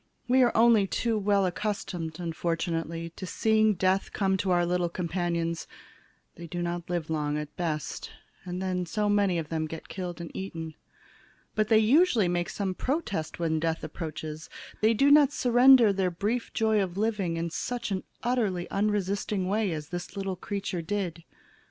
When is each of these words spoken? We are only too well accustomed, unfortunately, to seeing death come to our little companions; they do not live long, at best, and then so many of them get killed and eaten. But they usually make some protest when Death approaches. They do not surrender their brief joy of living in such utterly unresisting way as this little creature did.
We 0.27 0.41
are 0.41 0.51
only 0.57 0.87
too 0.87 1.15
well 1.19 1.45
accustomed, 1.45 2.19
unfortunately, 2.19 3.11
to 3.17 3.27
seeing 3.27 3.75
death 3.75 4.11
come 4.13 4.35
to 4.37 4.49
our 4.49 4.65
little 4.65 4.89
companions; 4.89 5.67
they 6.37 6.47
do 6.47 6.63
not 6.63 6.89
live 6.89 7.11
long, 7.11 7.37
at 7.37 7.55
best, 7.55 8.09
and 8.43 8.59
then 8.59 8.87
so 8.87 9.09
many 9.09 9.37
of 9.37 9.49
them 9.49 9.67
get 9.67 9.89
killed 9.89 10.19
and 10.19 10.35
eaten. 10.35 10.73
But 11.53 11.67
they 11.67 11.77
usually 11.77 12.27
make 12.27 12.49
some 12.49 12.73
protest 12.73 13.37
when 13.37 13.59
Death 13.59 13.83
approaches. 13.83 14.49
They 14.81 14.95
do 14.95 15.11
not 15.11 15.31
surrender 15.31 15.93
their 15.93 16.09
brief 16.09 16.51
joy 16.51 16.81
of 16.81 16.97
living 16.97 17.37
in 17.37 17.51
such 17.51 17.93
utterly 18.23 18.67
unresisting 18.71 19.47
way 19.47 19.71
as 19.71 19.89
this 19.89 20.17
little 20.17 20.35
creature 20.35 20.81
did. 20.81 21.23